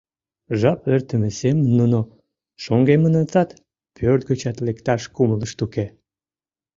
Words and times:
Жап 0.59 0.79
эртыме 0.93 1.29
семын 1.39 1.67
нуно 1.79 1.99
шоҥгемынытат, 2.63 3.49
пӧрт 3.95 4.21
гычат 4.29 4.57
лекташ 4.65 5.01
кумылышт 5.15 5.59
уке. 5.65 5.85